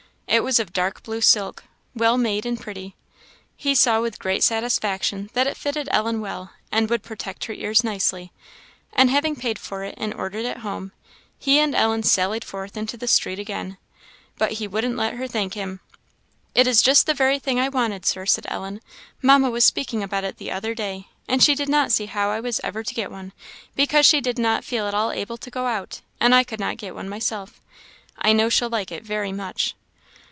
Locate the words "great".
4.17-4.43